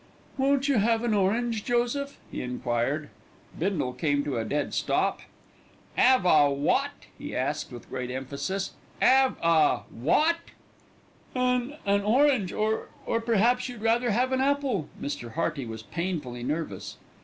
[0.35, 3.11] "Won't you have an orange, Joseph?" he enquired.
[3.59, 5.19] Bindle came to a dead stop.
[5.95, 6.89] "'Ave a wot?"
[7.19, 8.71] he asked with great emphasis.
[8.99, 10.37] "'Ave a wot?"
[11.35, 15.33] "An an orange, or or perhaps you'd sooner have an apple?" Mr.
[15.33, 16.97] Hearty was painfully nervous.